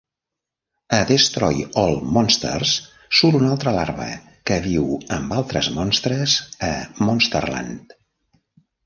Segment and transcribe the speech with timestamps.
[0.99, 2.71] A Destroy All Monsters
[3.19, 4.07] surt una altra larva,
[4.51, 4.87] que viu
[5.19, 6.39] amb altres monstres
[6.69, 6.71] a
[7.11, 7.95] Monsterland.